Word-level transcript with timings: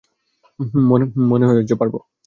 হুম, 0.59 0.83
মনেহয় 1.29 1.63
পারবো। 1.75 1.97